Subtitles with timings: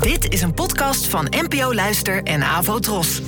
[0.00, 3.20] Dit is een podcast van NPO Luister en Avo Tros.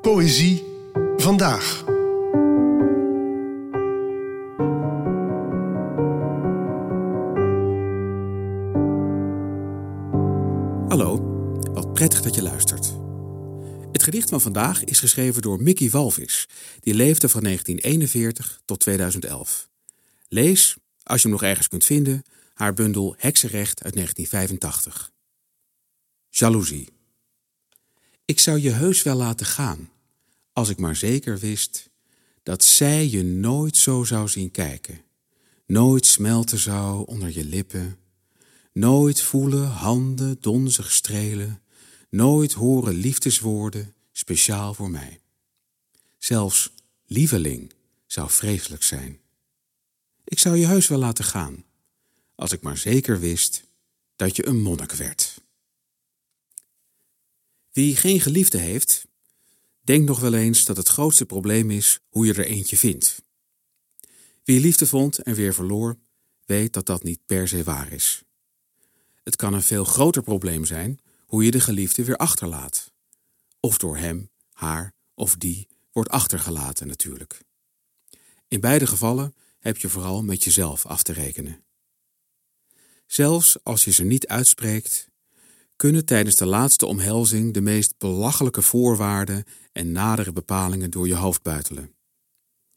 [0.00, 0.64] Poëzie
[1.16, 1.84] vandaag.
[10.88, 11.20] Hallo,
[11.72, 12.94] wat prettig dat je luistert.
[13.92, 16.48] Het gedicht van vandaag is geschreven door Mickey Walvis,
[16.80, 19.68] die leefde van 1941 tot 2011.
[20.28, 22.22] Lees, als je hem nog ergens kunt vinden,
[22.56, 25.12] haar bundel Heksenrecht uit 1985.
[26.28, 26.88] Jaloezie.
[28.24, 29.90] Ik zou je heus wel laten gaan,
[30.52, 31.90] als ik maar zeker wist
[32.42, 35.00] dat zij je nooit zo zou zien kijken,
[35.66, 37.98] nooit smelten zou onder je lippen,
[38.72, 41.62] nooit voelen handen donzig strelen,
[42.10, 45.20] nooit horen liefdeswoorden speciaal voor mij.
[46.18, 46.70] Zelfs
[47.06, 47.72] lieveling
[48.06, 49.20] zou vreselijk zijn.
[50.24, 51.64] Ik zou je heus wel laten gaan,
[52.36, 53.62] als ik maar zeker wist
[54.16, 55.40] dat je een monnik werd.
[57.72, 59.06] Wie geen geliefde heeft,
[59.80, 63.22] denkt nog wel eens dat het grootste probleem is hoe je er eentje vindt.
[64.44, 65.98] Wie liefde vond en weer verloor,
[66.44, 68.22] weet dat dat niet per se waar is.
[69.22, 72.92] Het kan een veel groter probleem zijn hoe je de geliefde weer achterlaat.
[73.60, 77.40] Of door hem, haar of die wordt achtergelaten natuurlijk.
[78.48, 81.64] In beide gevallen heb je vooral met jezelf af te rekenen.
[83.16, 85.08] Zelfs als je ze niet uitspreekt,
[85.76, 91.42] kunnen tijdens de laatste omhelzing de meest belachelijke voorwaarden en nadere bepalingen door je hoofd
[91.42, 91.94] buitelen.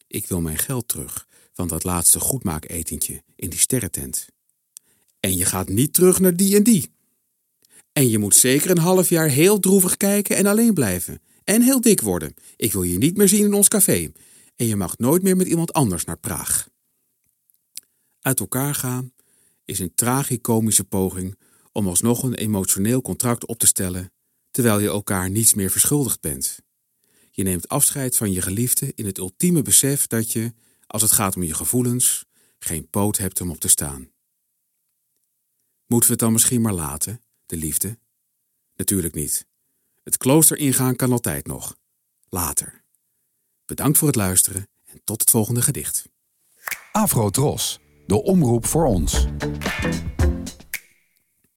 [0.08, 4.28] Ik wil mijn geld terug van dat laatste goedmaaketentje in die sterrentent.
[5.20, 6.92] En je gaat niet terug naar die en die.
[7.94, 11.22] En je moet zeker een half jaar heel droevig kijken en alleen blijven.
[11.44, 12.34] En heel dik worden.
[12.56, 14.12] Ik wil je niet meer zien in ons café.
[14.56, 16.70] En je mag nooit meer met iemand anders naar Praag.
[18.20, 19.14] Uit elkaar gaan
[19.70, 21.38] is een tragicomische poging
[21.72, 24.12] om alsnog een emotioneel contract op te stellen,
[24.52, 26.60] terwijl je elkaar niets meer verschuldigd bent.
[27.32, 30.54] Je neemt afscheid van je geliefde in het ultieme besef dat je,
[30.88, 32.26] als het gaat om je gevoelens,
[32.60, 34.12] geen poot hebt om op te staan.
[35.86, 37.98] Moeten we het dan misschien maar laten, de liefde?
[38.76, 39.48] Natuurlijk niet.
[40.04, 41.76] Het klooster ingaan kan altijd nog.
[42.30, 42.84] Later.
[43.66, 46.10] Bedankt voor het luisteren en tot het volgende gedicht.
[46.92, 49.28] Afro Tros, de omroep voor ons.